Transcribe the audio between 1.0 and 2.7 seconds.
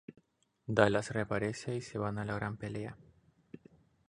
reaparece y se van a la gran